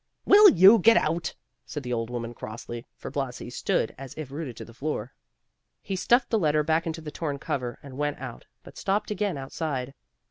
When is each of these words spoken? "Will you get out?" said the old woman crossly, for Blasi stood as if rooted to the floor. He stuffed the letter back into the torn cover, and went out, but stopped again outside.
"Will 0.25 0.49
you 0.49 0.79
get 0.79 0.97
out?" 0.97 1.35
said 1.63 1.83
the 1.83 1.93
old 1.93 2.09
woman 2.09 2.33
crossly, 2.33 2.87
for 2.95 3.11
Blasi 3.11 3.51
stood 3.51 3.93
as 3.99 4.15
if 4.17 4.31
rooted 4.31 4.57
to 4.57 4.65
the 4.65 4.73
floor. 4.73 5.13
He 5.83 5.95
stuffed 5.95 6.31
the 6.31 6.39
letter 6.39 6.63
back 6.63 6.87
into 6.87 7.01
the 7.01 7.11
torn 7.11 7.37
cover, 7.37 7.77
and 7.83 7.99
went 7.99 8.17
out, 8.17 8.47
but 8.63 8.79
stopped 8.79 9.11
again 9.11 9.37
outside. 9.37 9.93